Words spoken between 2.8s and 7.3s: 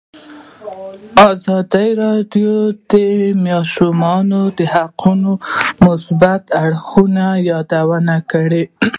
د ماشومانو حقونه د مثبتو اړخونو